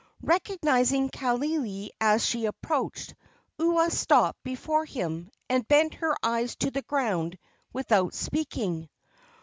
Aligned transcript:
Recognizing 0.23 1.11
Kaaialii 1.11 1.89
as 2.01 2.25
she 2.25 2.45
approached, 2.47 3.13
Ua 3.59 3.91
stopped 3.91 4.41
before 4.41 4.83
him, 4.83 5.29
and 5.47 5.67
bent 5.67 5.93
her 5.93 6.17
eyes 6.23 6.55
to 6.55 6.71
the 6.71 6.81
ground 6.81 7.37
without 7.71 8.15
speaking. 8.15 8.89